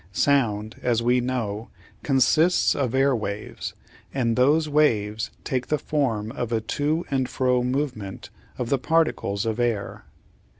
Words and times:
Sound, 0.11 0.77
as 0.81 1.03
we 1.03 1.19
know, 1.19 1.69
consists 2.01 2.75
of 2.75 2.95
air 2.95 3.15
waves, 3.15 3.75
and 4.11 4.35
those 4.35 4.67
waves 4.67 5.29
take 5.43 5.67
the 5.67 5.77
form 5.77 6.31
of 6.31 6.51
a 6.51 6.59
to 6.59 7.05
and 7.11 7.29
fro 7.29 7.61
movement 7.61 8.31
of 8.57 8.69
the 8.69 8.79
particles 8.79 9.45
of 9.45 9.59
air. 9.59 10.05